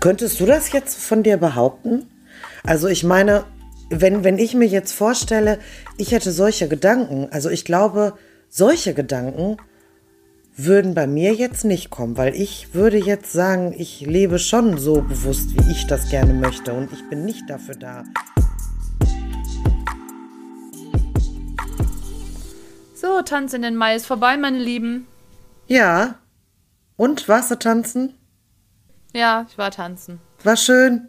[0.00, 2.06] Könntest du das jetzt von dir behaupten?
[2.64, 3.44] Also ich meine,
[3.90, 5.58] wenn, wenn ich mir jetzt vorstelle,
[5.98, 8.14] ich hätte solche Gedanken, also ich glaube,
[8.48, 9.58] solche Gedanken
[10.56, 15.02] würden bei mir jetzt nicht kommen, weil ich würde jetzt sagen, ich lebe schon so
[15.02, 18.04] bewusst, wie ich das gerne möchte und ich bin nicht dafür da.
[22.94, 25.06] So, Tanz in den Mai ist vorbei, meine Lieben.
[25.66, 26.14] Ja.
[26.96, 28.14] Und warst du tanzen?
[29.12, 30.20] Ja, ich war tanzen.
[30.44, 31.08] War schön.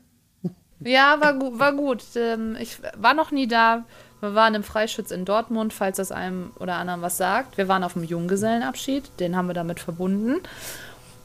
[0.80, 2.04] Ja, war, gu war gut.
[2.16, 3.86] Ähm, ich war noch nie da.
[4.20, 7.58] Wir waren im Freischütz in Dortmund, falls das einem oder anderen was sagt.
[7.58, 10.42] Wir waren auf dem Junggesellenabschied, den haben wir damit verbunden.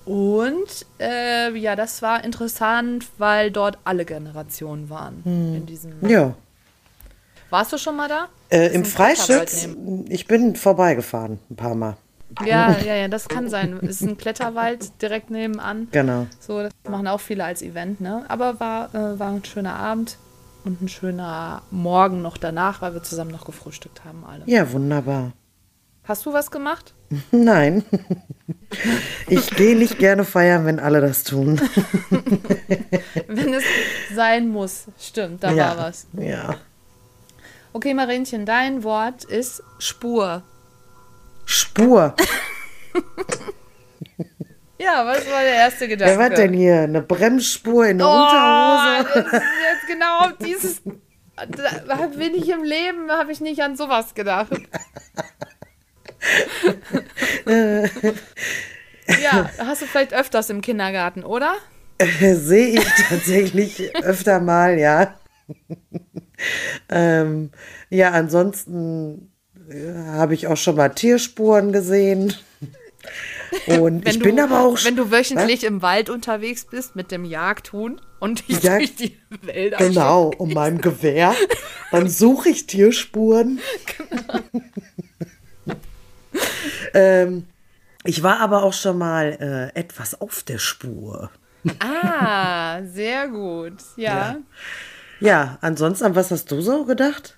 [0.07, 5.21] Und äh, ja, das war interessant, weil dort alle Generationen waren.
[5.25, 5.57] Hm.
[5.57, 6.35] In diesem ja.
[7.51, 8.29] Warst du schon mal da?
[8.51, 9.69] Äh, Im Freischütz?
[10.09, 11.97] Ich bin vorbeigefahren, ein paar Mal.
[12.45, 13.79] Ja, ja, ja, das kann sein.
[13.83, 15.89] Es ist ein Kletterwald direkt nebenan.
[15.93, 16.27] Genau.
[16.41, 18.25] So, das machen auch viele als Event, ne?
[18.29, 20.19] Aber war, äh, war ein schöner Abend
[20.65, 24.43] und ein schöner Morgen noch danach, weil wir zusammen noch gefrühstückt haben alle.
[24.47, 25.33] Ja, wunderbar.
[26.05, 26.95] Hast du was gemacht?
[27.31, 27.85] Nein.
[29.29, 31.61] Ich gehe nicht gerne feiern, wenn alle das tun.
[33.29, 33.65] wenn es
[34.15, 34.87] sein muss.
[34.99, 36.07] Stimmt, da ja, war was.
[36.15, 36.57] Ja.
[37.73, 40.43] Okay, Marinchen, dein Wort ist Spur.
[41.47, 42.15] Spur.
[44.79, 46.13] ja, was war der erste Gedanke?
[46.13, 46.83] Wer war denn hier?
[46.83, 49.05] Eine Bremsspur in der oh, Unterhose?
[49.15, 50.83] Das ist jetzt genau dieses.
[51.37, 54.51] Da bin ich im Leben, habe ich nicht an sowas gedacht.
[57.47, 57.85] ja,
[59.59, 61.55] hast du vielleicht öfters im Kindergarten, oder?
[62.01, 65.15] Sehe ich tatsächlich öfter mal, ja.
[66.89, 67.53] ähm,
[67.91, 69.31] ja, ansonsten
[69.69, 72.35] habe ich auch schon mal Tierspuren gesehen.
[73.67, 74.85] Und wenn ich du, bin aber auch.
[74.85, 75.69] Wenn du wöchentlich was?
[75.69, 80.53] im Wald unterwegs bist mit dem Jagdhuhn und dich ja, durch die Wälder Genau, um
[80.53, 81.35] meinem Gewehr.
[81.93, 83.61] Dann suche ich Tierspuren.
[83.99, 85.75] Genau.
[86.95, 87.47] ähm,
[88.05, 91.31] ich war aber auch schon mal äh, etwas auf der Spur.
[91.81, 93.75] Ah, sehr gut.
[93.97, 94.13] Ja.
[94.13, 94.37] ja.
[95.19, 97.36] Ja, ansonsten, was hast du so gedacht?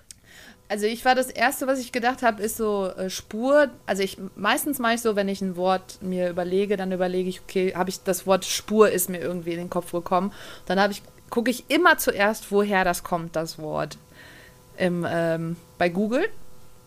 [0.69, 3.69] Also ich war das erste, was ich gedacht habe, ist so äh, Spur.
[3.87, 7.41] Also ich meistens mache ich so, wenn ich ein Wort mir überlege, dann überlege ich,
[7.41, 10.31] okay, habe ich das Wort Spur ist mir irgendwie in den Kopf gekommen.
[10.67, 13.97] Dann habe ich gucke ich immer zuerst, woher das kommt, das Wort
[14.77, 16.29] im, ähm, bei Google.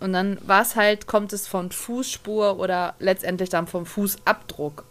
[0.00, 4.84] Und dann war es halt, kommt es von Fußspur oder letztendlich dann vom Fußabdruck.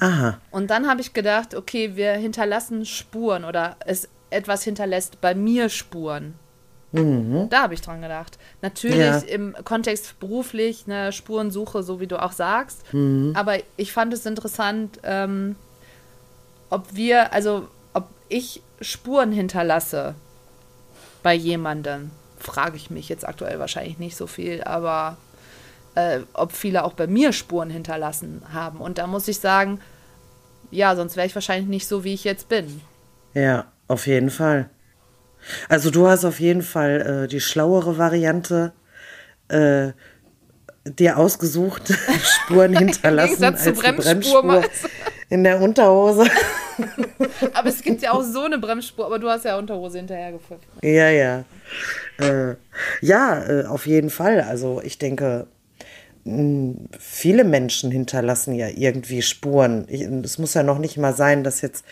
[0.00, 0.38] Aha.
[0.50, 5.68] Und dann habe ich gedacht, okay, wir hinterlassen Spuren oder es etwas hinterlässt bei mir
[5.68, 6.34] Spuren.
[6.92, 7.48] Mhm.
[7.48, 8.38] Da habe ich dran gedacht.
[8.60, 9.18] Natürlich ja.
[9.18, 12.92] im Kontext beruflich, eine Spurensuche, so wie du auch sagst.
[12.92, 13.32] Mhm.
[13.34, 15.56] Aber ich fand es interessant, ähm,
[16.70, 20.14] ob wir, also ob ich Spuren hinterlasse
[21.22, 25.16] bei jemandem, frage ich mich jetzt aktuell wahrscheinlich nicht so viel, aber
[25.94, 28.80] äh, ob viele auch bei mir Spuren hinterlassen haben.
[28.80, 29.80] Und da muss ich sagen,
[30.70, 32.80] ja, sonst wäre ich wahrscheinlich nicht so, wie ich jetzt bin.
[33.34, 34.68] Ja, auf jeden Fall.
[35.68, 38.72] Also du hast auf jeden Fall äh, die schlauere Variante
[39.48, 39.92] äh,
[40.84, 41.92] dir ausgesucht,
[42.22, 44.62] Spuren hinterlassen als die Bremsspur
[45.28, 46.26] in der Unterhose.
[47.54, 50.64] aber es gibt ja auch so eine Bremsspur, aber du hast ja Unterhose hinterher gefunden.
[50.82, 51.44] Ja, ja.
[52.18, 52.56] Äh,
[53.00, 54.40] ja, äh, auf jeden Fall.
[54.40, 55.46] Also ich denke,
[56.98, 59.88] viele Menschen hinterlassen ja irgendwie Spuren.
[59.88, 61.84] es muss ja noch nicht mal sein, dass jetzt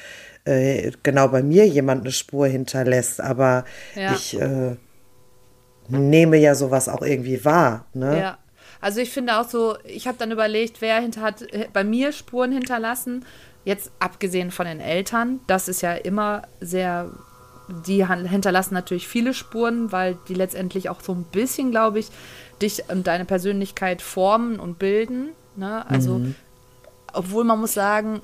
[0.45, 3.65] äh, genau bei mir jemand eine Spur hinterlässt, aber
[3.95, 4.13] ja.
[4.13, 4.77] ich äh,
[5.89, 7.87] nehme ja sowas auch irgendwie wahr.
[7.93, 8.19] Ne?
[8.19, 8.39] Ja.
[8.81, 12.13] Also ich finde auch so, ich habe dann überlegt, wer hinter, hat äh, bei mir
[12.13, 13.25] Spuren hinterlassen.
[13.65, 17.11] Jetzt abgesehen von den Eltern, das ist ja immer sehr,
[17.87, 22.09] die hinterlassen natürlich viele Spuren, weil die letztendlich auch so ein bisschen, glaube ich,
[22.63, 25.29] dich und deine Persönlichkeit formen und bilden.
[25.57, 25.85] Ne?
[25.91, 26.35] Also, mhm.
[27.13, 28.23] obwohl man muss sagen,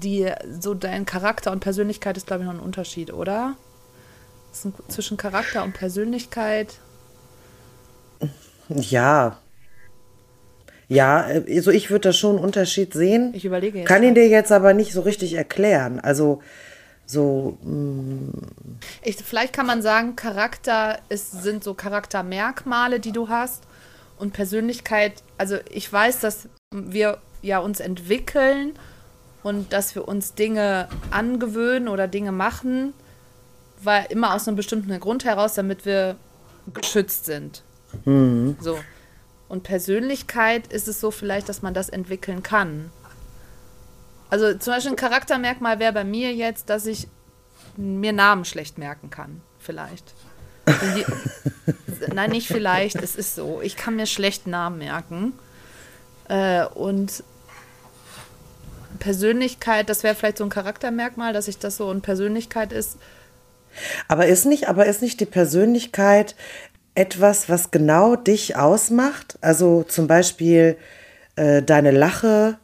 [0.00, 0.30] die,
[0.60, 3.56] so dein Charakter und Persönlichkeit ist, glaube ich, noch ein Unterschied, oder?
[4.64, 6.74] Ein, zwischen Charakter und Persönlichkeit.
[8.68, 9.38] Ja.
[10.88, 13.32] Ja, also ich würde da schon einen Unterschied sehen.
[13.34, 13.88] Ich überlege jetzt.
[13.88, 16.00] Kann ihn dir jetzt aber nicht so richtig erklären.
[16.00, 16.42] Also
[17.06, 17.58] so.
[17.62, 18.30] Mm.
[19.02, 23.62] Ich, vielleicht kann man sagen, Charakter ist, sind so Charaktermerkmale, die du hast.
[24.18, 28.74] Und Persönlichkeit, also ich weiß, dass wir ja uns entwickeln
[29.42, 32.94] und dass wir uns Dinge angewöhnen oder Dinge machen,
[33.82, 36.16] weil immer aus einem bestimmten Grund heraus, damit wir
[36.72, 37.62] geschützt sind.
[38.04, 38.56] Mhm.
[38.60, 38.78] So.
[39.48, 42.90] Und Persönlichkeit ist es so vielleicht, dass man das entwickeln kann.
[44.30, 47.06] Also zum Beispiel ein Charaktermerkmal wäre bei mir jetzt, dass ich
[47.76, 50.14] mir Namen schlecht merken kann, vielleicht.
[50.66, 51.04] Die,
[52.14, 53.60] nein, nicht vielleicht, es ist so.
[53.60, 55.34] Ich kann mir schlecht Namen merken.
[56.28, 57.22] Äh, und
[59.02, 62.98] Persönlichkeit, das wäre vielleicht so ein Charaktermerkmal, dass ich das so und Persönlichkeit ist.
[64.06, 66.36] Aber ist nicht, aber ist nicht die Persönlichkeit
[66.94, 69.38] etwas, was genau dich ausmacht?
[69.40, 70.76] Also zum Beispiel
[71.34, 72.58] äh, deine Lache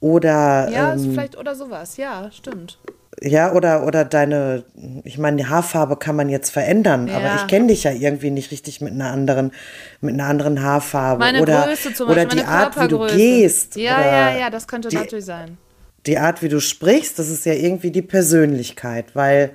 [0.00, 0.70] oder.
[0.70, 2.78] Ja, ähm, vielleicht oder sowas, ja, stimmt.
[3.22, 4.64] Ja, oder, oder deine,
[5.04, 7.16] ich meine, die Haarfarbe kann man jetzt verändern, ja.
[7.16, 9.52] aber ich kenne dich ja irgendwie nicht richtig mit einer anderen,
[10.00, 11.18] mit einer anderen Haarfarbe.
[11.18, 13.76] Meine oder, Größe zum Beispiel, oder die Art, wie du gehst.
[13.76, 15.58] Ja, ja, ja, das könnte die, natürlich sein.
[16.06, 19.50] Die Art, wie du sprichst, das ist ja irgendwie die Persönlichkeit, weil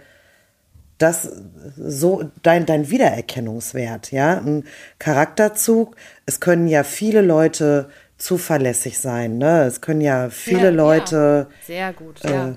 [0.98, 1.30] das
[1.78, 4.66] so dein, dein Wiedererkennungswert, ja, ein
[5.00, 5.96] Charakterzug.
[6.26, 9.64] Es können ja viele Leute zuverlässig sein, ne?
[9.64, 11.48] Es können ja viele ja, Leute.
[11.50, 11.66] Ja.
[11.66, 12.56] Sehr gut, äh, ja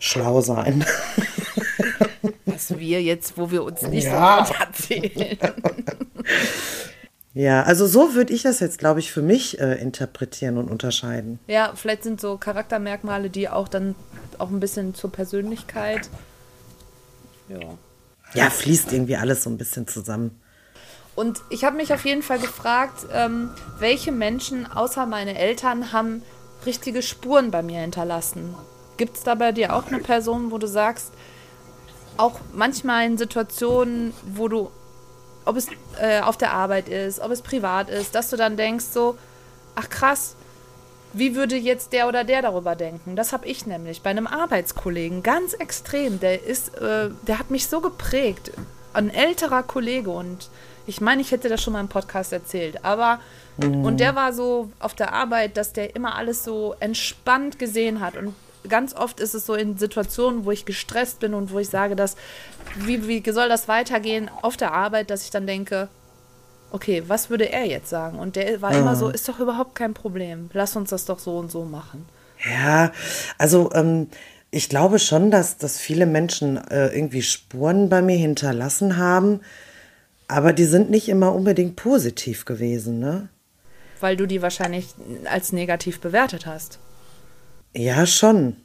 [0.00, 0.84] schlau sein.
[2.46, 4.44] Was wir jetzt, wo wir uns nicht ja.
[4.44, 5.38] so erzählen.
[7.32, 11.38] Ja, also so würde ich das jetzt, glaube ich, für mich äh, interpretieren und unterscheiden.
[11.46, 13.94] Ja, vielleicht sind so Charaktermerkmale, die auch dann
[14.38, 16.10] auch ein bisschen zur Persönlichkeit.
[17.48, 17.60] Ja.
[18.34, 20.40] Ja, fließt irgendwie alles so ein bisschen zusammen.
[21.14, 26.22] Und ich habe mich auf jeden Fall gefragt, ähm, welche Menschen außer meine Eltern haben
[26.66, 28.54] richtige Spuren bei mir hinterlassen.
[29.00, 31.10] Gibt es da bei dir auch eine Person, wo du sagst,
[32.18, 34.70] auch manchmal in Situationen, wo du,
[35.46, 35.68] ob es
[35.98, 39.16] äh, auf der Arbeit ist, ob es privat ist, dass du dann denkst so,
[39.74, 40.36] ach krass,
[41.14, 43.16] wie würde jetzt der oder der darüber denken?
[43.16, 46.20] Das habe ich nämlich bei einem Arbeitskollegen ganz extrem.
[46.20, 48.52] Der ist, äh, der hat mich so geprägt.
[48.92, 50.50] Ein älterer Kollege und
[50.86, 53.18] ich meine, ich hätte das schon mal im Podcast erzählt, aber
[53.56, 53.82] mhm.
[53.82, 58.18] und der war so auf der Arbeit, dass der immer alles so entspannt gesehen hat
[58.18, 58.34] und
[58.68, 61.96] ganz oft ist es so in Situationen, wo ich gestresst bin und wo ich sage,
[61.96, 62.16] dass,
[62.76, 65.88] wie, wie soll das weitergehen auf der Arbeit, dass ich dann denke,
[66.70, 68.18] okay, was würde er jetzt sagen?
[68.18, 68.78] Und der war mhm.
[68.78, 70.50] immer so, ist doch überhaupt kein Problem.
[70.52, 72.06] Lass uns das doch so und so machen.
[72.44, 72.92] Ja,
[73.38, 74.08] also ähm,
[74.50, 79.40] ich glaube schon, dass, dass viele Menschen äh, irgendwie Spuren bei mir hinterlassen haben,
[80.28, 83.28] aber die sind nicht immer unbedingt positiv gewesen, ne?
[84.00, 84.94] Weil du die wahrscheinlich
[85.26, 86.78] als negativ bewertet hast.
[87.74, 88.56] Ja, schon.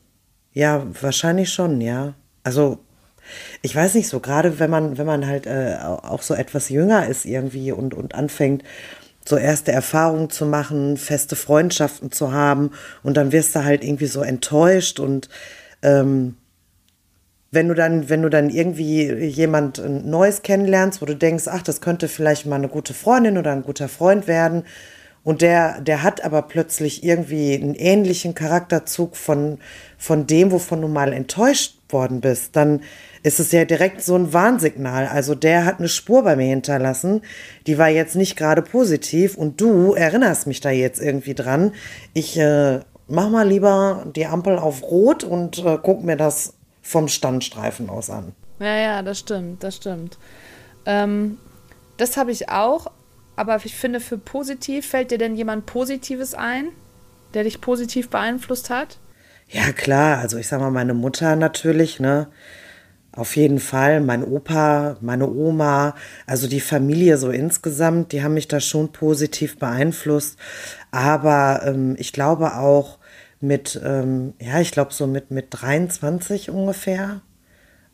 [0.53, 2.13] Ja, wahrscheinlich schon, ja.
[2.43, 2.79] Also,
[3.61, 7.07] ich weiß nicht so, gerade wenn man, wenn man halt äh, auch so etwas jünger
[7.07, 8.63] ist irgendwie und, und anfängt,
[9.27, 12.71] so erste Erfahrungen zu machen, feste Freundschaften zu haben
[13.03, 15.29] und dann wirst du halt irgendwie so enttäuscht und
[15.81, 16.37] ähm,
[17.51, 21.81] wenn du dann, wenn du dann irgendwie jemand Neues kennenlernst, wo du denkst, ach, das
[21.81, 24.63] könnte vielleicht mal eine gute Freundin oder ein guter Freund werden
[25.25, 29.57] und der, der hat aber plötzlich irgendwie einen ähnlichen Charakterzug von,
[29.97, 32.81] von dem, wovon du mal enttäuscht worden bist, dann
[33.23, 35.07] ist es ja direkt so ein Warnsignal.
[35.07, 37.23] Also der hat eine Spur bei mir hinterlassen,
[37.65, 41.73] die war jetzt nicht gerade positiv und du erinnerst mich da jetzt irgendwie dran.
[42.13, 47.07] Ich äh, mach mal lieber die Ampel auf Rot und äh, guck mir das vom
[47.07, 48.33] Standstreifen aus an.
[48.59, 50.19] Ja, ja, das stimmt, das stimmt.
[50.85, 51.39] Ähm,
[51.97, 52.91] das habe ich auch,
[53.35, 56.69] aber ich finde, für positiv, fällt dir denn jemand Positives ein,
[57.33, 58.99] der dich positiv beeinflusst hat?
[59.49, 60.19] Ja, klar.
[60.19, 62.27] Also ich sag mal, meine Mutter natürlich, ne?
[63.11, 64.01] Auf jeden Fall.
[64.01, 69.57] Mein Opa, meine Oma, also die Familie so insgesamt, die haben mich da schon positiv
[69.57, 70.37] beeinflusst.
[70.91, 72.99] Aber ähm, ich glaube auch
[73.39, 77.21] mit, ähm, ja, ich glaube so mit, mit 23 ungefähr,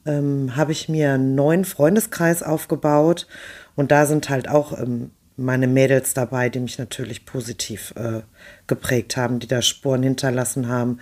[0.06, 3.28] ähm, habe ich mir einen neuen Freundeskreis aufgebaut.
[3.76, 8.22] Und da sind halt auch ähm, meine Mädels dabei, die mich natürlich positiv äh,
[8.68, 11.00] geprägt haben, die da Spuren hinterlassen haben,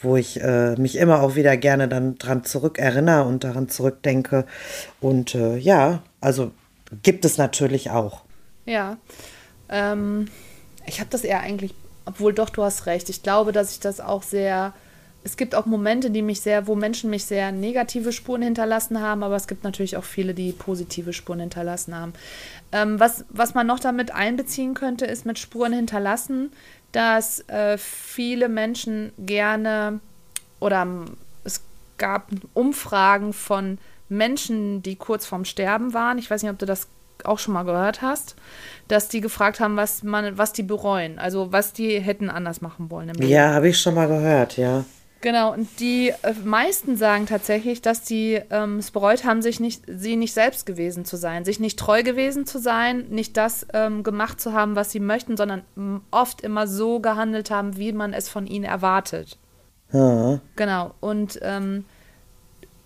[0.00, 4.46] wo ich äh, mich immer auch wieder gerne dann dran zurückerinnere und daran zurückdenke.
[5.00, 6.52] Und äh, ja, also
[7.02, 8.22] gibt es natürlich auch.
[8.66, 8.96] Ja,
[9.68, 10.28] ähm,
[10.86, 13.08] ich habe das eher eigentlich, obwohl doch, du hast recht.
[13.08, 14.74] Ich glaube, dass ich das auch sehr
[15.24, 19.22] es gibt auch Momente, die mich sehr, wo Menschen mich sehr negative Spuren hinterlassen haben,
[19.22, 22.12] aber es gibt natürlich auch viele, die positive Spuren hinterlassen haben.
[22.72, 26.50] Ähm, was, was man noch damit einbeziehen könnte, ist mit Spuren hinterlassen,
[26.90, 30.00] dass äh, viele Menschen gerne
[30.60, 30.86] oder
[31.44, 31.62] es
[31.98, 36.18] gab Umfragen von Menschen, die kurz vorm Sterben waren.
[36.18, 36.88] Ich weiß nicht, ob du das
[37.24, 38.34] auch schon mal gehört hast,
[38.88, 42.90] dass die gefragt haben, was man, was die bereuen, also was die hätten anders machen
[42.90, 43.12] wollen.
[43.20, 44.84] ja, habe ich schon mal gehört, ja.
[45.22, 49.84] Genau, und die äh, meisten sagen tatsächlich, dass sie ähm, es bereut haben, sich nicht,
[49.86, 54.02] sie nicht selbst gewesen zu sein, sich nicht treu gewesen zu sein, nicht das ähm,
[54.02, 55.62] gemacht zu haben, was sie möchten, sondern
[56.10, 59.38] oft immer so gehandelt haben, wie man es von ihnen erwartet.
[59.92, 60.40] Ja.
[60.56, 61.84] Genau, und ähm,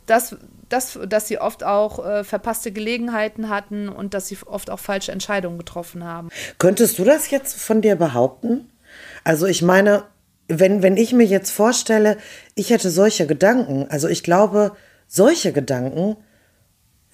[0.05, 0.37] das,
[0.69, 5.11] das, dass sie oft auch äh, verpasste Gelegenheiten hatten und dass sie oft auch falsche
[5.11, 6.29] Entscheidungen getroffen haben.
[6.59, 8.71] Könntest du das jetzt von dir behaupten?
[9.25, 10.05] Also ich meine,
[10.49, 12.17] wenn, wenn ich mir jetzt vorstelle,
[12.55, 14.73] ich hätte solche Gedanken, also ich glaube,
[15.09, 16.17] solche Gedanken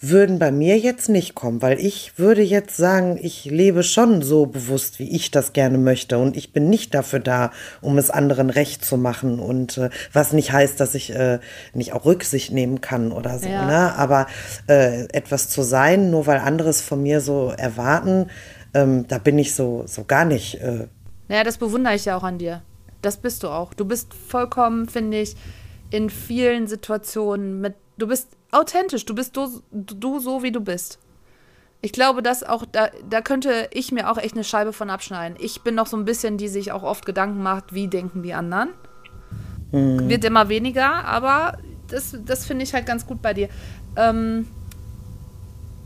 [0.05, 4.47] würden bei mir jetzt nicht kommen, weil ich würde jetzt sagen, ich lebe schon so
[4.47, 8.51] bewusst, wie ich das gerne möchte und ich bin nicht dafür da, um es anderen
[8.51, 11.39] recht zu machen und äh, was nicht heißt, dass ich äh,
[11.73, 13.65] nicht auch Rücksicht nehmen kann oder so, ja.
[13.65, 13.95] ne?
[13.97, 14.27] Aber
[14.67, 18.27] äh, etwas zu sein, nur weil andere es von mir so erwarten,
[18.75, 20.61] ähm, da bin ich so so gar nicht.
[20.61, 20.89] Äh.
[21.29, 22.63] Naja, das bewundere ich ja auch an dir
[23.03, 23.75] das bist du auch.
[23.75, 25.37] Du bist vollkommen, finde ich,
[25.91, 30.99] in vielen Situationen mit, du bist authentisch, du bist du, du so, wie du bist.
[31.83, 35.37] Ich glaube, dass auch, da, da könnte ich mir auch echt eine Scheibe von abschneiden.
[35.41, 38.35] Ich bin noch so ein bisschen, die sich auch oft Gedanken macht, wie denken die
[38.35, 38.69] anderen.
[39.73, 40.09] Mhm.
[40.09, 43.49] Wird immer weniger, aber das, das finde ich halt ganz gut bei dir.
[43.97, 44.47] Ähm,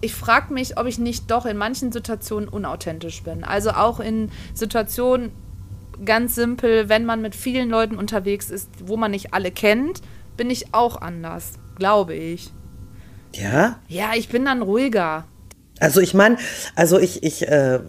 [0.02, 3.42] ich frage mich, ob ich nicht doch in manchen Situationen unauthentisch bin.
[3.42, 5.32] Also auch in Situationen,
[6.04, 10.02] ganz simpel, wenn man mit vielen Leuten unterwegs ist, wo man nicht alle kennt,
[10.36, 12.50] bin ich auch anders, glaube ich.
[13.32, 13.78] Ja?
[13.88, 15.24] Ja, ich bin dann ruhiger.
[15.78, 16.38] Also ich meine,
[16.74, 17.80] also ich, ich, äh,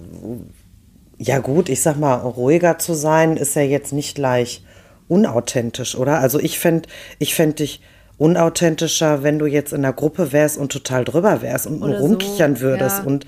[1.17, 4.63] ja gut, ich sag mal, ruhiger zu sein ist ja jetzt nicht gleich
[5.07, 6.19] unauthentisch, oder?
[6.19, 7.81] Also ich fände ich fänd dich
[8.17, 12.55] unauthentischer, wenn du jetzt in der Gruppe wärst und total drüber wärst und nur rumkichern
[12.55, 13.03] so, würdest ja.
[13.03, 13.25] und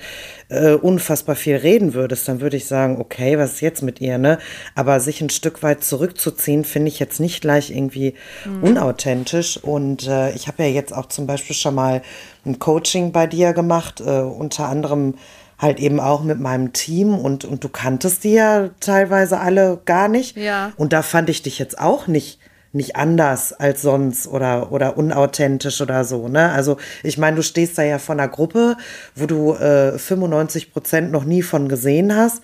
[0.50, 4.18] äh, unfassbar viel reden würdest, dann würde ich sagen, okay, was ist jetzt mit ihr,
[4.18, 4.40] ne?
[4.74, 8.16] Aber sich ein Stück weit zurückzuziehen, finde ich jetzt nicht gleich irgendwie
[8.46, 8.64] mhm.
[8.64, 9.58] unauthentisch.
[9.58, 12.02] Und äh, ich habe ja jetzt auch zum Beispiel schon mal
[12.46, 15.14] ein Coaching bei dir gemacht, äh, unter anderem
[15.60, 20.08] halt eben auch mit meinem Team und, und du kanntest die ja teilweise alle gar
[20.08, 20.38] nicht.
[20.38, 20.72] Ja.
[20.78, 22.39] Und da fand ich dich jetzt auch nicht
[22.72, 26.28] nicht anders als sonst oder, oder unauthentisch oder so.
[26.28, 26.52] Ne?
[26.52, 28.78] Also ich meine, du stehst da ja von einer Gruppe,
[29.16, 32.42] wo du äh, 95 Prozent noch nie von gesehen hast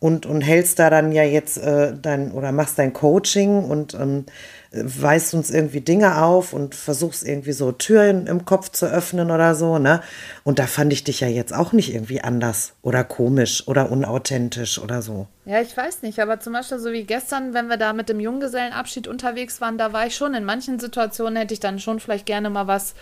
[0.00, 4.26] und, und hältst da dann ja jetzt äh, dein oder machst dein Coaching und ähm,
[4.70, 9.54] weist uns irgendwie Dinge auf und versuchst irgendwie so Türen im Kopf zu öffnen oder
[9.54, 10.02] so, ne?
[10.44, 14.78] Und da fand ich dich ja jetzt auch nicht irgendwie anders oder komisch oder unauthentisch
[14.78, 15.26] oder so.
[15.46, 18.20] Ja, ich weiß nicht, aber zum Beispiel so wie gestern, wenn wir da mit dem
[18.20, 22.26] Junggesellenabschied unterwegs waren, da war ich schon in manchen Situationen hätte ich dann schon vielleicht
[22.26, 22.94] gerne mal was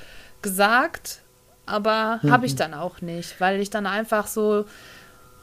[0.43, 1.23] gesagt,
[1.67, 2.31] aber mhm.
[2.31, 4.67] habe ich dann auch nicht, weil ich dann einfach so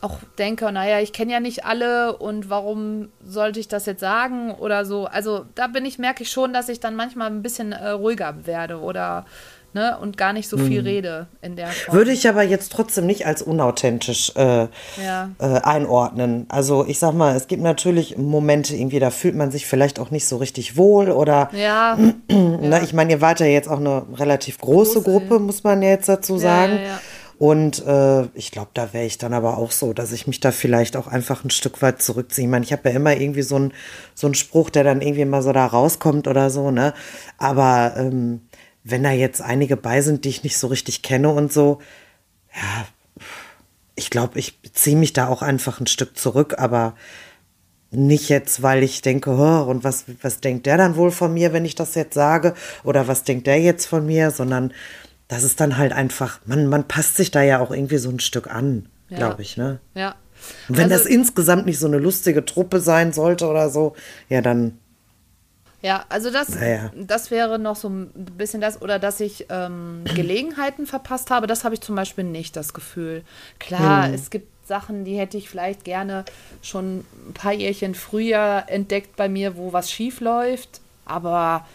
[0.04, 4.52] auch denke, naja, ich kenne ja nicht alle und warum sollte ich das jetzt sagen
[4.52, 5.06] oder so.
[5.06, 8.46] Also da bin ich, merke ich schon, dass ich dann manchmal ein bisschen äh, ruhiger
[8.46, 9.26] werde oder
[9.74, 10.86] ne, und gar nicht so viel hm.
[10.86, 11.98] rede in der Form.
[11.98, 14.68] Würde ich aber jetzt trotzdem nicht als unauthentisch äh,
[15.04, 15.30] ja.
[15.40, 16.46] äh, einordnen.
[16.50, 20.12] Also ich sag mal, es gibt natürlich Momente irgendwie, da fühlt man sich vielleicht auch
[20.12, 21.96] nicht so richtig wohl oder ja.
[22.28, 22.84] ne, ja.
[22.84, 25.90] ich meine, ihr wart ja jetzt auch eine relativ große, große Gruppe, muss man ja
[25.90, 26.74] jetzt dazu sagen.
[26.74, 27.00] Ja,
[27.44, 30.54] und äh, ich glaube, da wäre ich dann aber auch so, dass ich mich da
[30.54, 32.46] vielleicht auch einfach ein Stück weit zurückziehe.
[32.46, 33.74] Ich meine, ich habe ja immer irgendwie so einen
[34.16, 36.94] so Spruch, der dann irgendwie mal so da rauskommt oder so, ne?
[37.38, 38.44] Aber ähm,
[38.86, 41.80] wenn da jetzt einige bei sind, die ich nicht so richtig kenne und so,
[42.56, 42.86] ja,
[43.96, 46.96] ich glaube, ich ziehe mich da auch einfach ein Stück zurück, aber
[47.92, 51.52] nicht jetzt, weil ich denke, oh, und was, was denkt der dann wohl von mir,
[51.52, 52.54] wenn ich das jetzt sage?
[52.86, 54.32] Oder was denkt der jetzt von mir?
[54.32, 54.72] Sondern
[55.34, 58.20] das ist dann halt einfach, man, man passt sich da ja auch irgendwie so ein
[58.20, 59.18] Stück an, ja.
[59.18, 59.80] glaube ich, ne?
[59.96, 60.16] Ja.
[60.70, 63.96] Und wenn also, das insgesamt nicht so eine lustige Truppe sein sollte oder so,
[64.30, 64.78] ja, dann.
[65.82, 66.92] Ja, also das, naja.
[66.96, 71.64] das wäre noch so ein bisschen das, oder dass ich ähm, Gelegenheiten verpasst habe, das
[71.64, 73.24] habe ich zum Beispiel nicht das Gefühl.
[73.60, 74.14] Klar, hm.
[74.14, 76.24] es gibt Sachen, die hätte ich vielleicht gerne
[76.62, 81.66] schon ein paar Jährchen früher entdeckt bei mir, wo was schief läuft, aber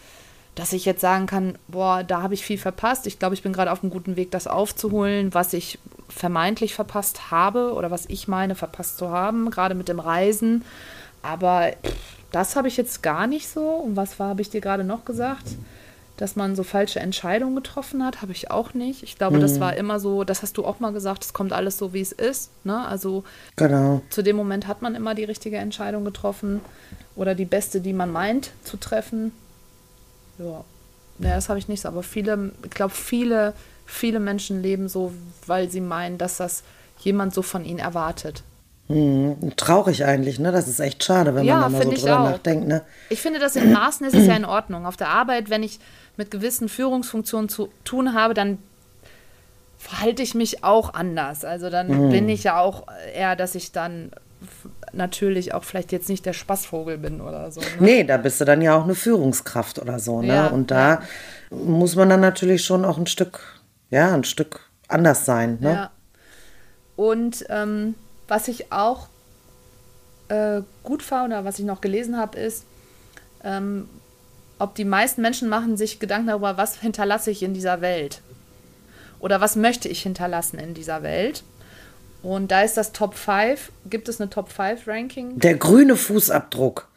[0.59, 3.07] dass ich jetzt sagen kann, boah, da habe ich viel verpasst.
[3.07, 7.31] Ich glaube, ich bin gerade auf einem guten Weg, das aufzuholen, was ich vermeintlich verpasst
[7.31, 10.65] habe oder was ich meine, verpasst zu haben, gerade mit dem Reisen.
[11.21, 11.71] Aber
[12.33, 13.69] das habe ich jetzt gar nicht so.
[13.69, 15.45] Und was habe ich dir gerade noch gesagt?
[16.17, 19.03] Dass man so falsche Entscheidungen getroffen hat, habe ich auch nicht.
[19.03, 19.41] Ich glaube, mhm.
[19.41, 22.01] das war immer so, das hast du auch mal gesagt, es kommt alles so, wie
[22.01, 22.51] es ist.
[22.65, 22.85] Ne?
[22.85, 23.23] Also
[23.55, 24.01] genau.
[24.09, 26.59] zu dem Moment hat man immer die richtige Entscheidung getroffen
[27.15, 29.31] oder die beste, die man meint zu treffen.
[30.39, 30.63] Ja.
[31.19, 33.53] Naja, das habe ich nicht so, aber viele, ich glaube, viele,
[33.85, 35.11] viele Menschen leben so,
[35.45, 36.63] weil sie meinen, dass das
[36.99, 38.43] jemand so von ihnen erwartet.
[38.87, 40.51] Hm, traurig eigentlich, ne?
[40.51, 42.29] Das ist echt schade, wenn ja, man da mal so drüber auch.
[42.31, 42.81] nachdenkt, ne?
[43.09, 44.85] Ich finde, das in Maßen ist es ja in Ordnung.
[44.87, 45.79] Auf der Arbeit, wenn ich
[46.17, 48.57] mit gewissen Führungsfunktionen zu tun habe, dann
[49.77, 51.45] verhalte ich mich auch anders.
[51.45, 52.09] Also dann mhm.
[52.09, 54.11] bin ich ja auch eher, dass ich dann
[54.93, 57.61] natürlich auch vielleicht jetzt nicht der Spaßvogel bin oder so.
[57.61, 57.67] Ne?
[57.79, 60.27] Nee, da bist du dann ja auch eine Führungskraft oder so, ne?
[60.27, 61.01] Ja, Und da ja.
[61.49, 63.39] muss man dann natürlich schon auch ein Stück,
[63.89, 65.73] ja, ein Stück anders sein, ne?
[65.73, 65.91] Ja.
[66.95, 67.95] Und ähm,
[68.27, 69.07] was ich auch
[70.27, 72.65] äh, gut fand oder was ich noch gelesen habe, ist,
[73.43, 73.87] ähm,
[74.57, 78.21] ob die meisten Menschen machen sich Gedanken darüber, was hinterlasse ich in dieser Welt
[79.19, 81.43] oder was möchte ich hinterlassen in dieser Welt.
[82.21, 83.71] Und da ist das Top 5.
[83.89, 85.39] Gibt es eine Top 5 Ranking?
[85.39, 86.87] Der grüne Fußabdruck.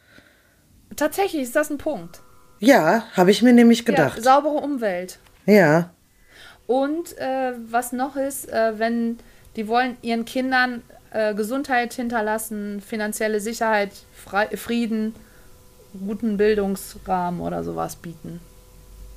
[0.97, 2.21] Tatsächlich ist das ein Punkt.
[2.59, 4.19] Ja, habe ich mir nämlich gedacht.
[4.19, 5.19] Ja, saubere Umwelt.
[5.47, 5.91] Ja.
[6.67, 9.19] Und äh, was noch ist, äh, wenn
[9.57, 15.15] die wollen ihren Kindern äh, Gesundheit hinterlassen, finanzielle Sicherheit, Fre Frieden,
[16.07, 18.41] guten Bildungsrahmen oder sowas bieten.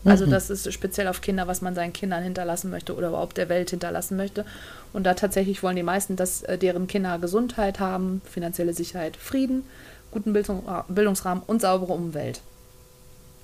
[0.05, 0.29] Also mhm.
[0.31, 3.71] das ist speziell auf Kinder, was man seinen Kindern hinterlassen möchte oder überhaupt der Welt
[3.71, 4.45] hinterlassen möchte.
[4.93, 9.63] Und da tatsächlich wollen die meisten, dass äh, deren Kinder Gesundheit haben, finanzielle Sicherheit, Frieden,
[10.11, 12.41] guten Bildung, Bildungsrahmen und saubere Umwelt.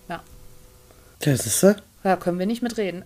[0.07, 0.21] Ja.
[1.19, 1.73] Das ist so.
[2.03, 3.03] Ja, können wir nicht mitreden.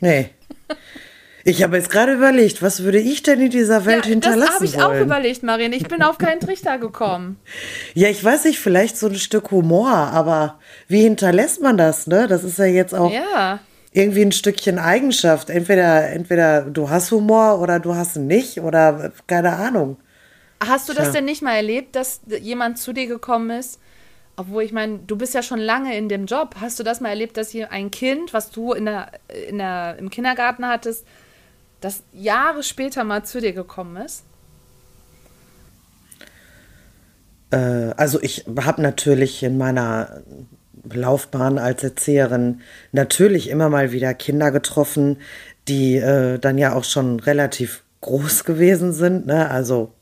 [0.00, 0.30] nee.
[1.44, 4.54] Ich habe jetzt gerade überlegt, was würde ich denn in dieser Welt ja, hinterlassen Das
[4.54, 4.84] habe ich wollen?
[4.84, 5.72] auch überlegt, Marien.
[5.72, 7.38] Ich bin auf keinen Trichter gekommen.
[7.94, 12.28] Ja, ich weiß nicht, vielleicht so ein Stück Humor, aber wie hinterlässt man das, ne?
[12.28, 13.58] Das ist ja jetzt auch ja.
[13.92, 15.50] irgendwie ein Stückchen Eigenschaft.
[15.50, 19.96] Entweder, entweder du hast Humor oder du hast ihn nicht oder keine Ahnung.
[20.64, 21.12] Hast du das ja.
[21.14, 23.80] denn nicht mal erlebt, dass jemand zu dir gekommen ist?
[24.36, 26.56] Obwohl, ich meine, du bist ja schon lange in dem Job.
[26.60, 29.10] Hast du das mal erlebt, dass hier ein Kind, was du in der,
[29.48, 31.06] in der, im Kindergarten hattest,
[31.80, 34.24] das Jahre später mal zu dir gekommen ist?
[37.50, 40.22] Äh, also ich habe natürlich in meiner
[40.92, 42.60] Laufbahn als Erzieherin
[42.92, 45.18] natürlich immer mal wieder Kinder getroffen,
[45.68, 49.26] die äh, dann ja auch schon relativ groß gewesen sind.
[49.26, 49.50] Ne?
[49.50, 49.92] Also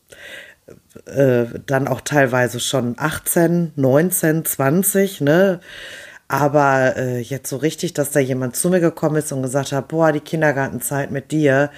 [1.07, 5.61] äh, dann auch teilweise schon 18, 19, 20, ne?
[6.29, 9.89] Aber äh, jetzt so richtig, dass da jemand zu mir gekommen ist und gesagt hat,
[9.89, 11.71] boah, die Kindergartenzeit mit dir,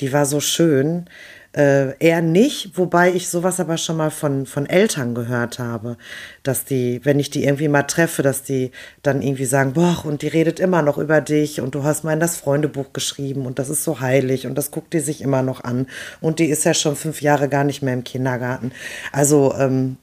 [0.00, 1.04] die war so schön.
[1.52, 5.96] Äh, eher nicht, wobei ich sowas aber schon mal von, von Eltern gehört habe,
[6.42, 8.70] dass die, wenn ich die irgendwie mal treffe, dass die
[9.02, 12.12] dann irgendwie sagen, boah, und die redet immer noch über dich und du hast mal
[12.12, 15.42] in das Freundebuch geschrieben und das ist so heilig und das guckt die sich immer
[15.42, 15.86] noch an
[16.20, 18.72] und die ist ja schon fünf Jahre gar nicht mehr im Kindergarten.
[19.10, 19.96] Also ähm,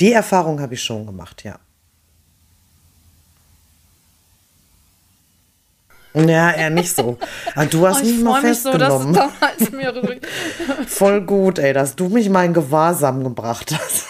[0.00, 1.58] die Erfahrung habe ich schon gemacht, ja.
[6.14, 7.16] Ja, eher nicht so.
[7.54, 9.14] Aber du hast oh, mich mal festgenommen.
[9.14, 9.20] So,
[9.58, 9.92] dass mir
[10.86, 14.06] Voll gut, ey, dass du mich mal in Gewahrsam gebracht hast.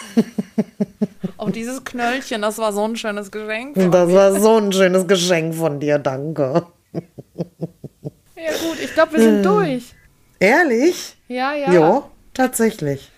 [1.37, 3.75] Auch dieses Knöllchen, das war so ein schönes Geschenk.
[3.75, 4.15] Das dir.
[4.15, 6.67] war so ein schönes Geschenk von dir, danke.
[6.93, 9.43] Ja gut, ich glaube, wir sind hm.
[9.43, 9.93] durch.
[10.39, 11.15] Ehrlich?
[11.29, 11.71] Ja, ja.
[11.71, 13.12] Jo, tatsächlich.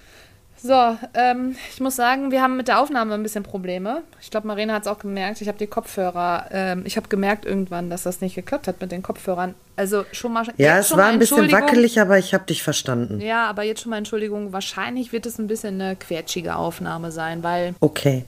[0.66, 4.02] So, ähm, ich muss sagen, wir haben mit der Aufnahme ein bisschen Probleme.
[4.20, 5.40] Ich glaube, Marina hat es auch gemerkt.
[5.42, 8.92] Ich habe die Kopfhörer, ähm, ich habe gemerkt irgendwann, dass das nicht geklappt hat mit
[8.92, 9.54] den Kopfhörern.
[9.76, 10.48] Also schon mal.
[10.58, 13.22] Ja, es war ein bisschen wackelig, aber ich habe dich verstanden.
[13.22, 14.54] Ja, aber jetzt schon mal Entschuldigung.
[14.54, 17.76] Wahrscheinlich wird es ein bisschen eine quetschige Aufnahme sein, weil.
[17.80, 18.26] Okay.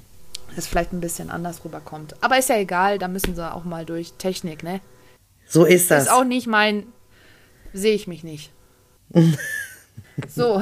[0.55, 2.15] Es vielleicht ein bisschen anders rüberkommt.
[2.21, 4.79] Aber ist ja egal, da müssen sie auch mal durch Technik, ne?
[5.47, 6.03] So ist das.
[6.03, 6.83] Ist auch nicht mein.
[7.73, 8.51] Sehe ich mich nicht.
[10.27, 10.61] so.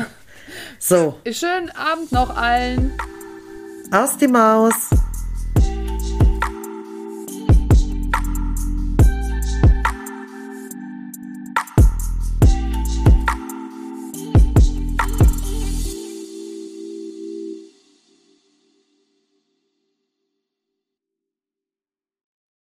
[0.80, 1.20] So.
[1.32, 2.98] Schönen Abend noch allen.
[3.92, 4.74] Aus die Maus.